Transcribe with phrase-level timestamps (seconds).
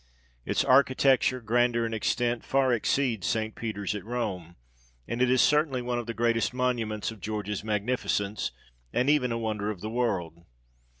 [0.45, 3.53] Its architecture, grandeur, and extent, far exceeds St.
[3.53, 4.55] Peter's at Rome,
[5.07, 8.51] and it is certainly one of the greatest monuments of George's magnificence,
[8.91, 10.43] and even a wonder of the world.